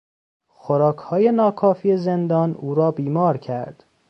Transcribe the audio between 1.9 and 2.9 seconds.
زندان او